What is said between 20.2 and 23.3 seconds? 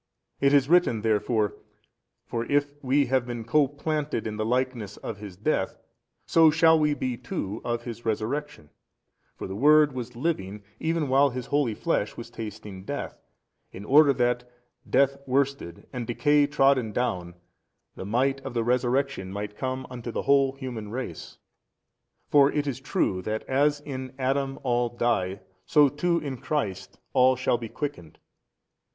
whole human race. For it is true,